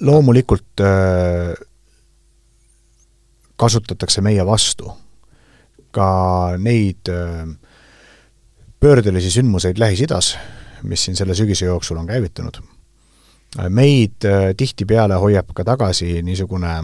[0.00, 1.54] loomulikult äh,
[3.56, 4.92] kasutatakse meie vastu
[5.92, 6.08] ka
[6.58, 7.46] neid äh,
[8.80, 10.34] pöördelisi sündmuseid Lähis-Idas,
[10.82, 12.62] mis siin selle sügise jooksul on käivitunud.
[13.68, 16.74] meid äh, tihtipeale hoiab ka tagasi niisugune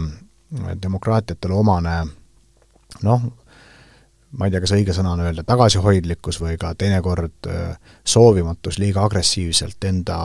[0.81, 2.07] demokraatiatele omane
[3.03, 3.21] noh,
[4.31, 7.49] ma ei tea, kas õige sõna on öelda tagasihoidlikkus või ka teinekord
[8.05, 10.19] soovimatus liiga agressiivselt enda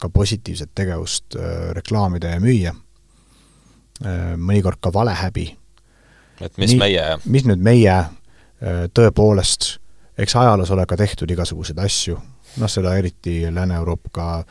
[0.00, 1.36] ka positiivset tegevust
[1.76, 2.72] reklaamida ja müüa,
[4.38, 5.48] mõnikord ka valehäbi.
[6.40, 7.18] et mis Nii, meie?
[7.24, 7.96] mis nüüd meie,
[8.94, 9.78] tõepoolest,
[10.18, 12.16] eks ajaloos ole ka tehtud igasuguseid asju,
[12.56, 14.44] noh, seda eriti Lääne-Euroopa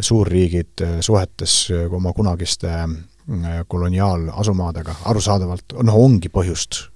[0.00, 2.72] suurriigid suhetes oma kunagiste
[3.68, 6.95] koloniaalasumaadega, arusaadavalt noh, ongi põhjust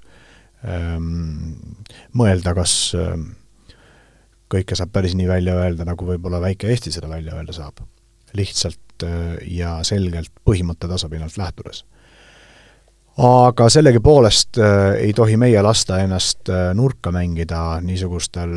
[0.61, 3.31] mõelda, kas ähm,
[4.51, 7.85] kõike saab päris nii välja öelda, nagu võib-olla väike Eesti seda välja öelda saab.
[8.33, 11.85] lihtsalt äh, ja selgelt põhimõtte tasapinnalt lähtudes.
[13.19, 18.53] aga sellegipoolest äh, ei tohi meie lasta ennast äh, nurka mängida niisugustel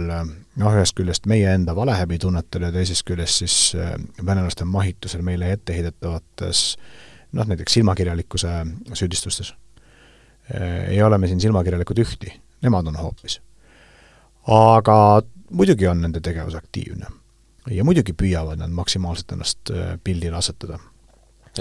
[0.56, 3.76] noh, ühest küljest meie enda valehäbitunnetel ja teisest küljest siis
[4.26, 6.78] venelaste mahitusel meile ette heidetavates
[7.32, 9.56] noh, näiteks silmakirjalikkuse süüdistustes.
[10.51, 12.34] Ei ole me siin silmakirjalikud ühti,
[12.65, 13.39] nemad on hoopis.
[14.51, 14.95] aga
[15.56, 17.08] muidugi on nende tegevus aktiivne.
[17.71, 20.79] ja muidugi püüavad nad maksimaalselt ennast äh, pildile asetada.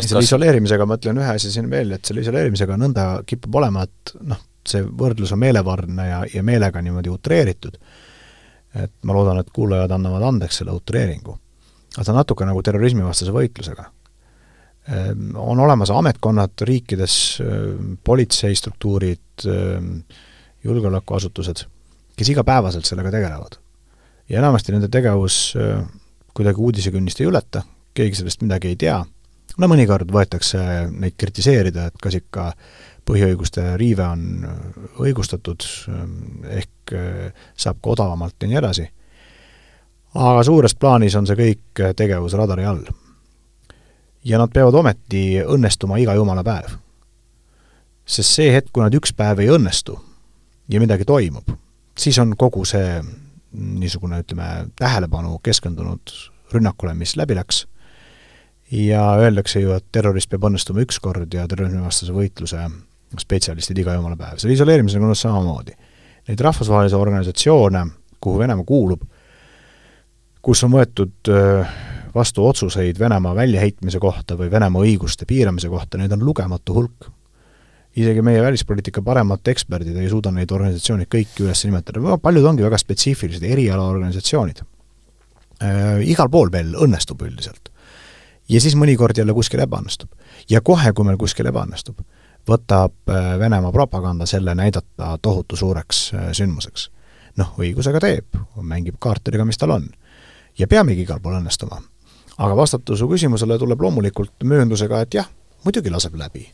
[0.00, 4.14] selle isoleerimisega ma ütlen ühe asja siin veel, et selle isoleerimisega nõnda kipub olema, et
[4.20, 7.78] noh, see võrdlus on meelevardne ja, ja meelega niimoodi utreeritud,
[8.82, 11.38] et ma loodan, et kuulajad annavad andeks selle utreeringu.
[11.94, 13.90] aga ta on natuke nagu terrorismivastase võitlusega
[15.34, 19.90] on olemas ametkonnad riikides, ehm, politseistruktuurid, ehm,
[20.64, 21.64] julgeolekuasutused,
[22.16, 23.58] kes igapäevaselt sellega tegelevad.
[24.28, 25.54] Ja enamasti nende tegevus
[26.34, 27.62] kuidagi uudisekünnist ei ületa,
[27.94, 28.96] keegi sellest midagi ei tea,
[29.58, 32.52] no mõnikord võetakse neid kritiseerida, et kas ikka
[33.08, 34.46] põhiõiguste riive on
[35.02, 35.66] õigustatud,
[36.48, 36.94] ehk
[37.58, 38.86] saab ka odavamalt ja nii edasi,
[40.14, 42.84] aga suures plaanis on see kõik tegevus radari all.
[44.24, 46.78] Ja nad peavad ometi õnnestuma iga jumala päev.
[48.06, 49.96] sest see hetk, kui nad üks päev ei õnnestu
[50.68, 51.48] ja midagi toimub,
[51.98, 53.00] siis on kogu see
[53.52, 56.12] niisugune, ütleme, tähelepanu keskendunud
[56.52, 57.66] rünnakule, mis läbi läks,
[58.72, 62.64] ja öeldakse ju, et terrorist peab õnnestuma üks kord ja terrorismivastase võitluse
[63.20, 64.38] spetsialistid iga jumala päev.
[64.40, 65.74] selle isoleerimisega on samamoodi.
[66.28, 67.86] Neid rahvusvahelisi organisatsioone,
[68.20, 69.02] kuhu Venemaa kuulub,
[70.42, 71.32] kus on võetud
[72.14, 77.10] vastu otsuseid Venemaa väljaheitmise kohta või Venemaa õiguste piiramise kohta, neid on lugematu hulk
[77.96, 82.78] isegi meie välispoliitika paremad eksperdid ei suuda neid organisatsioone kõiki üles nimetada, paljud ongi väga
[82.80, 86.00] spetsiifilised erialaorganisatsioonid äh,.
[86.08, 87.68] Igal pool meil õnnestub üldiselt.
[88.48, 90.08] ja siis mõnikord jälle kuskil ebaõnnestub.
[90.50, 92.00] ja kohe, kui meil kuskil ebaõnnestub,
[92.48, 96.90] võtab äh, Venemaa propaganda selle näidata tohutu suureks äh, sündmuseks.
[97.36, 99.88] noh, õigusega teeb, mängib kaartidega, mis tal on.
[100.58, 101.82] ja peamegi igal pool õnnestuma.
[102.42, 105.30] Aga vastata su küsimusele tuleb loomulikult mööndusega, et jah,
[105.66, 106.48] muidugi laseb läbi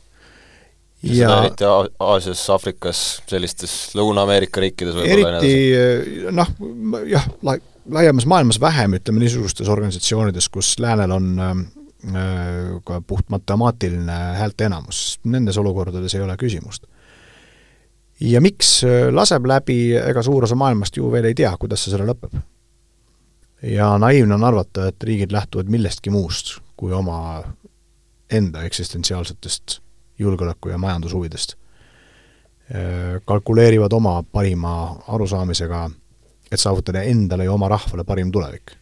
[1.02, 1.66] ja eriti
[2.00, 6.50] Aasias, Aafrikas, sellistes Lõuna-Ameerika riikides võib-olla eriti noh,
[7.06, 7.58] jah, la-,
[7.94, 11.56] laiemas maailmas vähem, ütleme niisugustes organisatsioonides, kus läänel on äh,
[12.84, 16.86] ka puht matemaatiline häälteenamus, nendes olukordades ei ole küsimust.
[18.20, 21.94] ja miks äh, laseb läbi, ega suur osa maailmast ju veel ei tea, kuidas see
[21.94, 22.40] selle lõpeb.
[23.62, 27.42] Ja naiivne on arvata, et riigid lähtuvad millestki muust kui oma
[28.30, 29.80] enda eksistentsiaalsetest
[30.18, 31.54] julgeoleku- ja majandushuvidest.
[33.24, 35.90] kalkuleerivad oma parima arusaamisega,
[36.52, 38.72] et saavutada endale ja oma rahvale parim tulevik.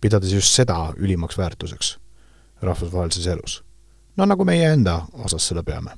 [0.00, 1.98] pidades just seda ülimaks väärtuseks
[2.62, 3.64] rahvusvahelises elus.
[4.16, 5.90] no nagu meie enda osas seda peame.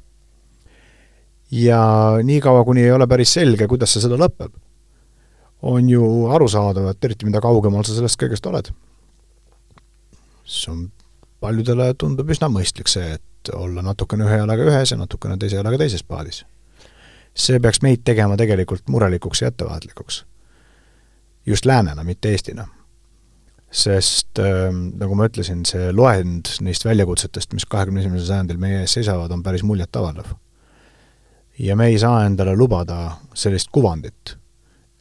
[1.50, 1.81] ja
[2.22, 4.53] niikaua, kuni ei ole päris selge, kuidas see sõda lõpeb,
[5.62, 8.70] on ju arusaadav, et eriti mida kaugemal sa sellest kõigest oled,
[10.44, 10.84] see on,
[11.44, 15.80] paljudele tundub üsna mõistlik see, et olla natukene ühe jalaga ühes ja natukene teise jalaga
[15.80, 16.44] teises paadis.
[17.34, 20.24] see peaks meid tegema tegelikult murelikuks ja ettevaatlikuks.
[21.46, 22.68] just läänena, mitte Eestina.
[23.70, 28.92] sest äh, nagu ma ütlesin, see loend neist väljakutsetest, mis kahekümne esimesel sajandil meie ees
[28.92, 30.32] seisavad, on päris muljetavaldav.
[31.58, 34.36] ja me ei saa endale lubada sellist kuvandit,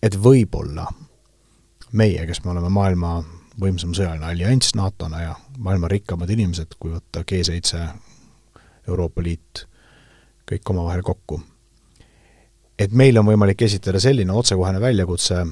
[0.03, 0.87] et võib-olla
[1.95, 3.17] meie, kes me oleme maailma
[3.59, 7.83] võimsam sõjaline allianss NATO-na ja maailma rikkamad inimesed, kui võtta G7
[8.87, 9.65] Euroopa Liit,
[10.49, 11.41] kõik omavahel kokku.
[12.79, 15.45] et meil on võimalik esitada selline otsekohene väljakutse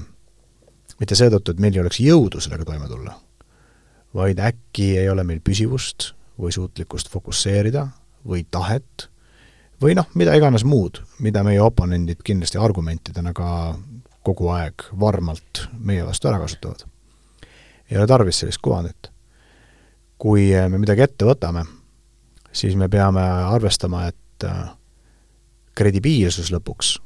[1.00, 3.14] mitte seetõttu, et meil ei oleks jõudu sellega toime tulla,
[4.14, 7.86] vaid äkki ei ole meil püsivust või suutlikkust fokusseerida
[8.26, 9.08] või tahet
[9.82, 13.48] või noh, mida iganes muud, mida meie oponendid kindlasti argumentidena ka
[14.22, 16.84] kogu aeg varmalt meie vastu ära kasutavad.
[17.90, 19.10] ei ole tarvis sellist kuvandit.
[20.18, 21.64] kui me midagi ette võtame
[22.52, 24.68] siis me peame arvestama, et äh,
[25.74, 26.96] kredibiilsus lõpuks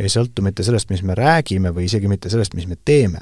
[0.00, 3.20] ei sõltu mitte sellest, mis me räägime või isegi mitte sellest, mis me teeme.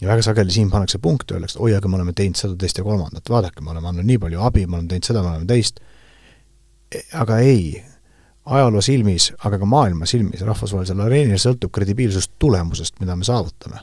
[0.00, 2.84] ja väga sageli siin pannakse punkte, öeldakse, oi, aga me oleme teinud seda, teist ja
[2.84, 5.80] kolmandat, vaadake, me oleme andnud nii palju abi, me oleme teinud seda, me oleme teist,
[6.94, 7.82] e, aga ei,
[8.44, 13.80] ajaloo silmis, aga ka maailma silmis, rahvusvahelisel areenil sõltub kredibiilsus tulemusest, mida me saavutame.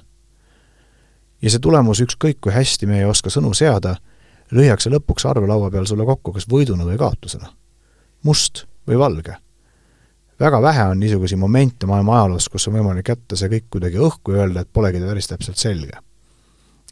[1.42, 3.96] ja see tulemus, ükskõik kui hästi me ei oska sõnu seada,
[4.52, 7.54] lüüakse lõpuks arvelaua peal sulle kokku kas võiduna või kaotusena.
[8.24, 9.36] must või valge.
[10.40, 14.36] väga vähe on niisuguseid momente maailma ajaloos, kus on võimalik jätta see kõik kuidagi õhku
[14.36, 15.98] ja öelda, et polegi päris täpselt selge.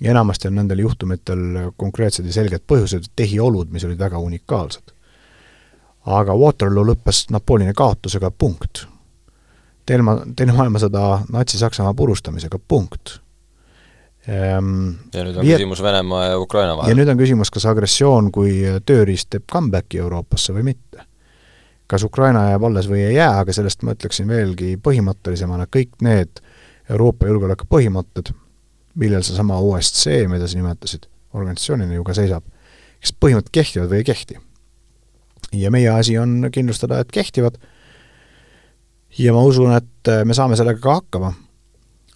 [0.01, 4.98] ja enamasti on nendel juhtumitel konkreetsed ja selged põhjused, tehiolud, mis olid väga unikaalsed
[6.07, 8.85] aga Waterloo lõppes Napoleoni kaotusega, punkt.
[9.85, 10.03] teine,
[10.35, 13.19] teine maailmasõda Natsi-Saksamaa purustamisega, punkt
[14.27, 15.11] ehm,.
[15.13, 15.57] ja nüüd on viie...
[15.57, 16.93] küsimus Venemaa ja Ukraina vahel.
[16.93, 21.05] ja nüüd on küsimus, kas agressioon kui tööriist teeb comeback'i Euroopasse või mitte.
[21.87, 26.43] kas Ukraina jääb alles või ei jää, aga sellest ma ütleksin veelgi põhimõttelisemana, kõik need
[26.89, 28.31] Euroopa julgeoleku põhimõtted,
[28.97, 32.45] millel seesama OSCE, mida sa nimetasid, organisatsioonina ju ka seisab,
[33.01, 34.39] kas põhimõtted kehtivad või ei kehti
[35.53, 37.57] ja meie asi on kindlustada, et kehtivad
[39.17, 41.33] ja ma usun, et äh, me saame sellega ka hakkama.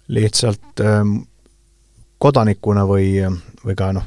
[0.08, 1.22] lihtsalt ähm,
[2.20, 3.24] kodanikuna või,
[3.64, 4.04] või ka noh,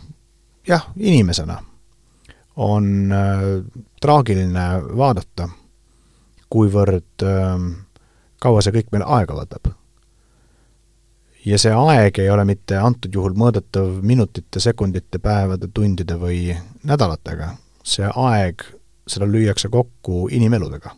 [0.67, 1.57] jah, inimesena
[2.61, 3.41] on äh,
[4.01, 5.49] traagiline vaadata,
[6.53, 7.65] kuivõrd äh,
[8.41, 9.73] kaua see kõik meil aega võtab.
[11.45, 17.55] ja see aeg ei ole mitte antud juhul mõõdetav minutite, sekundite, päevade, tundide või nädalatega,
[17.83, 18.76] see aeg
[19.07, 20.93] seda lüüakse kokku inimeludega.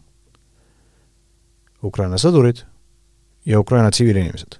[1.83, 2.63] Ukraina sõdurid
[3.47, 4.59] ja Ukraina tsiviilinimesed.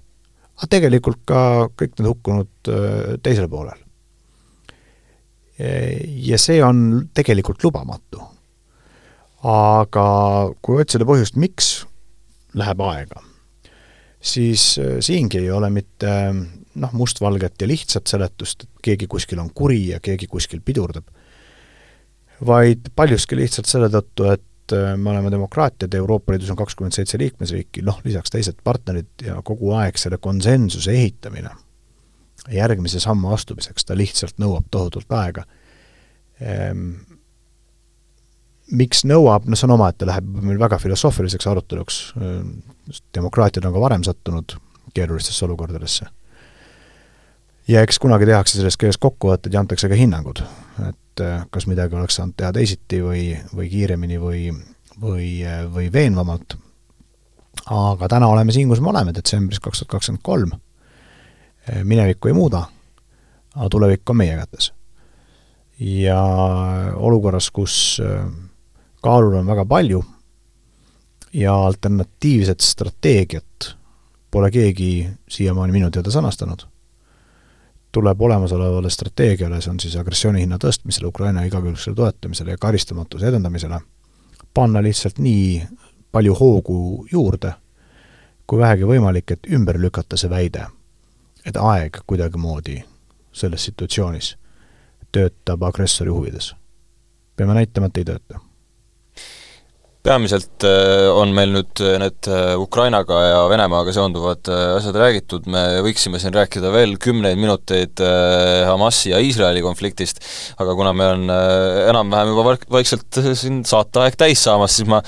[0.59, 3.79] aga tegelikult ka kõik need hukkunud äh, teisel poolel.
[5.59, 8.21] ja see on tegelikult lubamatu.
[9.43, 10.05] aga
[10.62, 11.85] kui otsida põhjust, miks
[12.53, 13.21] läheb aega,
[14.21, 16.15] siis äh, siingi ei ole mitte
[16.75, 21.07] noh, mustvalget ja lihtsat seletust, et keegi kuskil on kuri ja keegi kuskil pidurdab
[22.45, 26.95] vaid paljuski lihtsalt selle tõttu, et äh, me oleme demokraatiad ja Euroopa Liidus on kakskümmend
[26.95, 31.52] seitse liikmesriiki, noh, lisaks teised partnerid ja kogu aeg selle konsensuse ehitamine
[32.52, 35.45] järgmise sammu astumiseks, ta lihtsalt nõuab tohutult aega
[36.41, 36.91] ehm,.
[38.69, 42.52] Miks nõuab, no see on omaette, läheb meil väga filosoofiliseks aruteluks, ehm,
[43.17, 44.54] demokraatiad on ka varem sattunud
[44.93, 46.06] keerulistesse olukordadesse.
[47.67, 50.43] ja eks kunagi tehakse selles keeles kokkuvõtted ja antakse ka hinnangud,
[50.89, 53.23] et äh, kas midagi oleks saanud teha teisiti või,
[53.55, 54.41] või kiiremini või,
[55.01, 56.57] või, äh, või veenvamalt.
[57.69, 60.53] aga täna oleme siin, kus me oleme, detsembris kaks tuhat kakskümmend kolm.
[61.69, 62.63] Äh, minevikku ei muuda,
[63.55, 64.71] aga tulevik on meie kätes.
[65.79, 66.21] ja
[66.95, 68.01] olukorras, kus
[69.01, 70.03] kaalul on väga palju
[71.33, 73.75] ja alternatiivset strateegiat
[74.31, 76.68] pole keegi siiamaani minu teada sõnastanud
[77.91, 83.80] tuleb olemasolevale strateegiale, see on siis agressiooni hinna tõstmisele, Ukraina igakülgsele toetamisele ja karistamatuse edendamisele,
[84.54, 85.63] panna lihtsalt nii
[86.12, 87.54] palju hoogu juurde,
[88.47, 90.67] kui vähegi võimalik, et ümber lükata see väide,
[91.45, 92.84] et aeg kuidagimoodi
[93.32, 94.36] selles situatsioonis
[95.12, 96.56] töötab agressori huvides.
[97.36, 98.48] peame näitama, et ei tööta
[99.99, 105.81] peamiselt äh, on meil nüüd äh, need äh, Ukrainaga ja Venemaaga seonduvad asjad räägitud, me
[105.83, 107.99] võiksime siin rääkida veel kümneid minuteid
[108.69, 110.21] Hamasi ja Iisraeli konfliktist,
[110.62, 111.33] aga kuna meil on
[111.89, 115.01] enam-vähem juba vaikselt siin saateaeg täis saamas, siis ma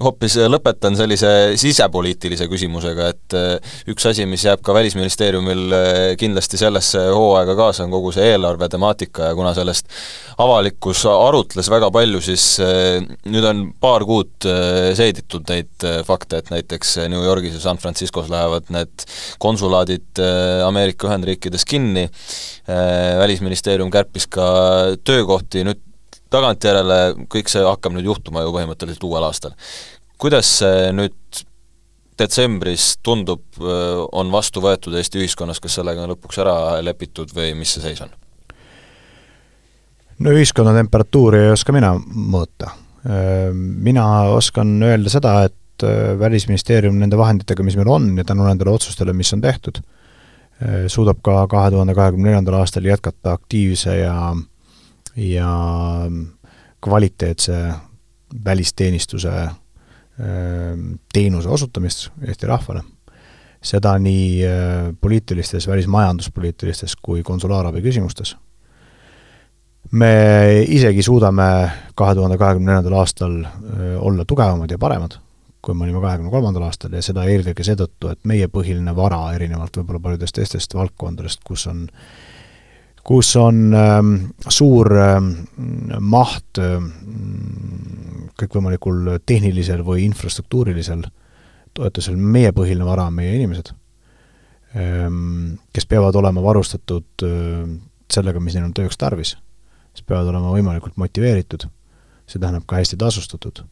[0.00, 3.36] hoopis lõpetan sellise sisepoliitilise küsimusega, et
[3.92, 5.76] üks asi, mis jääb ka Välisministeeriumil
[6.20, 9.90] kindlasti sellesse hooaega kaasa, on kogu see eelarve temaatika ja kuna sellest
[10.40, 12.50] avalikkus arutles väga palju, siis
[13.28, 17.54] nüüd on paar kuud nüüd äh, seeditud neid äh, fakte, et näiteks äh, New Yorgis
[17.54, 19.04] ja San Franciscos lähevad need
[19.38, 20.18] konsulaadid
[20.64, 22.08] Ameerika Ühendriikides kinni,
[22.66, 25.80] Välisministeerium kärpis ka töökohti, nüüd
[26.30, 29.54] tagantjärele kõik see hakkab nüüd juhtuma ju põhimõtteliselt uuel aastal.
[30.18, 31.44] kuidas see nüüd
[32.18, 37.72] detsembris tundub, on vastu võetud Eesti ühiskonnas, kas sellega on lõpuks ära lepitud või mis
[37.76, 38.12] see seis on?
[40.18, 47.18] no ühiskonna temperatuuri ei oska mina mõõta mina oskan öelda seda, et äh, Välisministeerium nende
[47.18, 49.80] vahenditega, mis meil on ja tänu nendele otsustele, mis on tehtud,
[50.62, 54.34] äh, suudab ka kahe tuhande kahekümne neljandal aastal jätkata aktiivse ja
[55.18, 55.52] ja
[56.84, 57.72] kvaliteetse
[58.44, 59.32] välisteenistuse
[61.12, 62.82] teenuse osutamist Eesti rahvale.
[63.62, 64.42] seda nii
[65.00, 68.36] poliitilistes, välismajanduspoliitilistes kui konsulaarabi küsimustes
[69.90, 70.12] me
[70.68, 71.48] isegi suudame
[71.96, 73.38] kahe tuhande kahekümne neljandal aastal
[74.04, 75.16] olla tugevamad ja paremad,
[75.62, 79.80] kui me olime kahekümne kolmandal aastal ja seda eelkõige seetõttu, et meie põhiline vara, erinevalt
[79.80, 81.86] võib-olla paljudest teistest valdkondadest, kus on
[83.08, 84.14] kus on ähm,
[84.52, 85.30] suur ähm,
[86.04, 86.90] maht ähm,
[88.38, 91.06] kõikvõimalikul tehnilisel või infrastruktuurilisel
[91.78, 93.70] toetusel, meie põhiline vara on meie inimesed,
[94.74, 97.26] ehm, kes peavad olema varustatud
[98.12, 99.36] sellega, mis neil on tööks tarvis.
[99.98, 101.66] Siis peavad olema võimalikult motiveeritud,
[102.28, 103.64] see tähendab ka hästi tasustatud,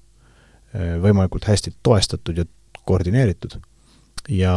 [1.03, 2.45] võimalikult hästi toestatud ja
[2.87, 3.59] koordineeritud
[4.29, 4.55] ja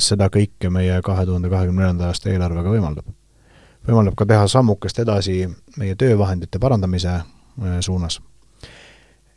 [0.00, 3.10] seda kõike meie kahe tuhande kahekümne neljanda aasta eelarve ka võimaldab.
[3.86, 5.42] võimaldab ka teha sammukest edasi
[5.76, 7.24] meie töövahendite parandamise äh,
[7.80, 8.20] suunas.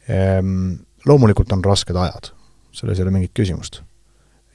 [0.07, 2.31] Ehm, loomulikult on rasked ajad,
[2.71, 3.81] selles ei ole mingit küsimust.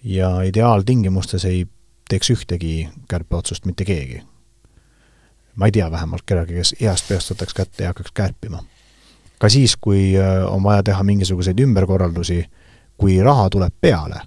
[0.05, 1.67] ja ideaaltingimustes ei
[2.09, 4.23] teeks ühtegi kärpeotsust mitte keegi.
[5.57, 8.63] Ma ei tea vähemalt kedagi, kes heast peast võtaks kätte ja hakkaks kärpima.
[9.39, 12.45] ka siis, kui äh, on vaja teha mingisuguseid ümberkorraldusi,
[12.97, 14.23] kui raha tuleb peale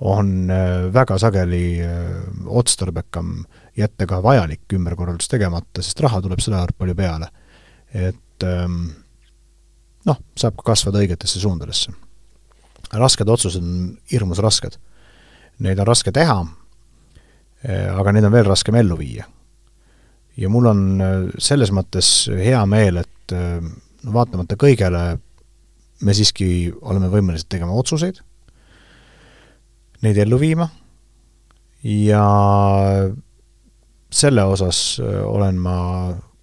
[0.00, 1.90] on äh, väga sageli äh,
[2.46, 3.44] otstarbekam
[3.76, 7.28] jätta ka vajalik ümberkorraldus tegemata, sest raha tuleb sedavõrd palju peale.
[7.94, 8.90] et ähm,
[10.06, 11.92] noh, saab ka kasvada õigetesse suundadesse.
[12.92, 14.78] rasked otsused on hirmus rasked.
[15.58, 16.46] Neid on raske teha,
[17.98, 19.24] aga neid on veel raskem ellu viia.
[20.38, 20.82] Ja mul on
[21.42, 25.02] selles mõttes hea meel, et no vaatamata kõigele
[26.06, 28.20] me siiski oleme võimelised tegema otsuseid
[30.06, 30.68] neid ellu viima
[31.82, 32.22] ja
[34.10, 35.76] selle osas äh, olen ma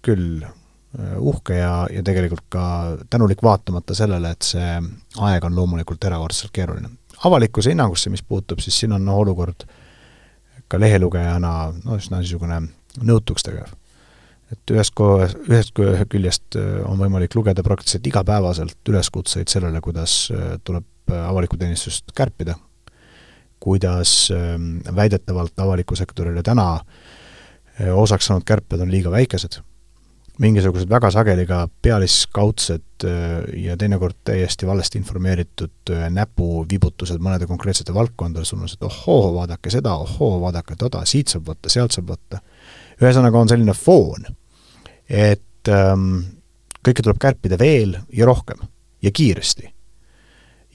[0.04, 2.66] küll äh, uhke ja, ja tegelikult ka
[3.10, 4.76] tänulik vaatamata sellele, et see
[5.26, 6.90] aeg on loomulikult erakordselt keeruline.
[7.24, 9.66] avalikkuse hinnangusse, mis puutub, siis siin on noh, olukord
[10.68, 11.52] ka lehelugejana
[11.84, 12.60] no üsna niisugune
[13.02, 13.72] nõutuks tegev.
[14.52, 15.74] Et ühest kohe, ühest
[16.12, 20.26] küljest äh, on võimalik lugeda praktiliselt igapäevaselt üleskutseid sellele, kuidas
[20.64, 22.56] tuleb avalikku teenistust kärpida
[23.60, 26.74] kuidas ähm, väidetavalt avaliku sektorile täna
[27.80, 29.58] äh, osaks saanud kärped on liiga väikesed,
[30.38, 37.94] mingisugused väga sageli ka pealiskaudsed äh, ja teinekord täiesti valesti informeeritud äh, näpuvibutused mõnede konkreetsete
[37.94, 42.42] valdkondade suunas, et ohoo, vaadake seda, ohoo, vaadake toda, siit saab võtta, sealt saab võtta.
[43.02, 44.26] Ühesõnaga on selline foon,
[45.08, 46.18] et ähm,
[46.84, 48.62] kõike tuleb kärpida veel ja rohkem
[49.02, 49.72] ja kiiresti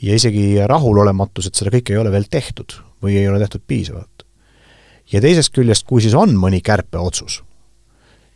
[0.02, 4.26] ja isegi rahulolematus, et seda kõike ei ole veel tehtud või ei ole tehtud piisavalt.
[5.12, 7.42] ja teisest küljest, kui siis on mõni kärpeotsus,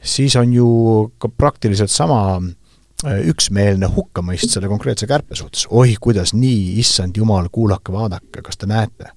[0.01, 0.69] siis on ju
[1.17, 7.49] ka praktiliselt sama äh, üksmeelne hukkamõist selle konkreetse kärpe suhtes, oih, kuidas nii, issand jumal,
[7.51, 9.13] kuulake, vaadake, kas te näete.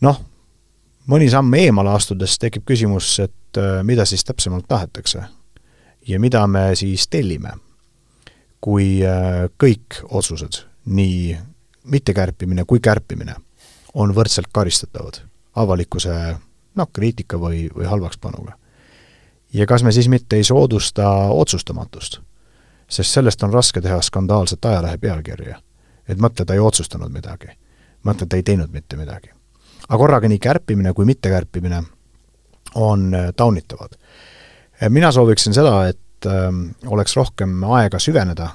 [0.00, 0.20] noh,
[1.06, 5.24] mõni samm eemale astudes tekib küsimus, et äh, mida siis täpsemalt tahetakse
[6.08, 7.56] ja mida me siis tellime
[8.60, 11.36] kui äh, kõik otsused, nii
[11.86, 13.36] mittekärpimine kui kärpimine,
[13.94, 15.20] on võrdselt karistatavad
[15.56, 16.14] avalikkuse
[16.76, 18.56] noh, kriitika või, või halvakspanuga.
[19.52, 22.20] ja kas me siis mitte ei soodusta otsustamatust?
[22.88, 25.60] sest sellest on raske teha skandaalset ajalehe pealkirja.
[26.08, 27.48] et mõtle, ta ei otsustanud midagi.
[28.04, 29.35] mõtle, ta ei teinud mitte midagi.
[29.88, 31.82] Aga korraga nii kärpimine kui mittekärpimine
[32.74, 33.92] on äh, taunitavad.
[34.88, 36.50] mina sooviksin seda, et äh,
[36.86, 38.50] oleks rohkem aega süveneda,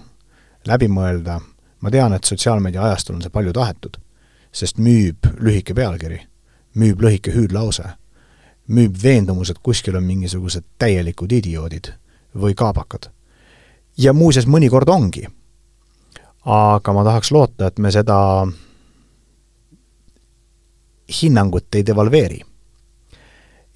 [0.67, 1.39] läbi mõelda,
[1.81, 3.97] ma tean, et sotsiaalmeedia ajastul on see palju tahetud,
[4.51, 6.21] sest müüb lühike pealkiri,
[6.75, 7.95] müüb lühike hüüdlause,
[8.67, 11.93] müüb veendumus, et kuskil on mingisugused täielikud idioodid
[12.37, 13.09] või kaabakad.
[13.97, 15.27] ja muuseas, mõnikord ongi.
[16.45, 18.47] aga ma tahaks loota, et me seda
[21.21, 22.41] hinnangut ei devalveeri.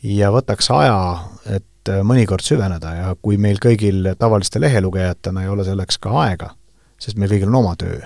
[0.05, 0.97] ja võtaks aja,
[1.49, 6.51] et äh, mõnikord süveneda ja kui meil kõigil tavaliste lehelugejatena ei ole selleks ka aega,
[7.01, 8.03] sest meil kõigil on oma töö,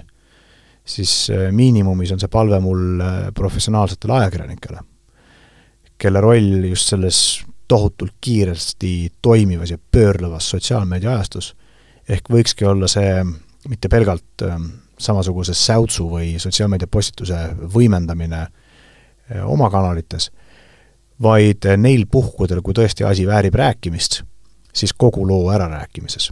[0.86, 4.84] siis äh, miinimumis on see palve mul äh, professionaalsetele ajakirjanikele,
[6.00, 7.22] kelle roll just selles
[7.68, 11.52] tohutult kiiresti toimivas ja pöörlevas sotsiaalmeedia ajastus
[12.10, 13.20] ehk võikski olla see
[13.70, 14.42] mitte pelgalt
[15.00, 17.38] samasuguse säutsu või sotsiaalmeedia postituse
[17.76, 18.48] võimendamine
[19.46, 20.30] oma kanalites,
[21.22, 24.22] vaid neil puhkudel, kui tõesti asi väärib rääkimist,
[24.74, 26.32] siis kogu loo ärarääkimises.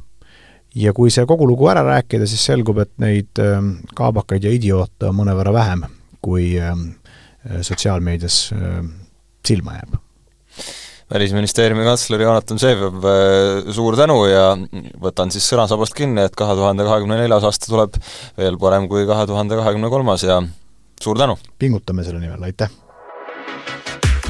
[0.76, 5.10] ja kui see kogu lugu ära rääkida, siis selgub, et neid ähm, kaabakaid ja idioote
[5.10, 5.88] on mõnevõrra vähem,
[6.22, 6.92] kui ähm,
[7.62, 8.52] sotsiaalmeedias
[9.48, 9.98] silma jääb
[11.14, 13.06] välisministeeriumi kantsler Jonatan Vseviov,
[13.76, 14.50] suur tänu ja
[15.02, 17.96] võtan siis sõnasabast kinni, et kahe tuhande kahekümne neljas aasta tuleb
[18.40, 20.42] veel parem kui kahe tuhande kahekümne kolmas ja
[21.02, 21.38] suur tänu!
[21.60, 22.87] pingutame selle nimel, aitäh!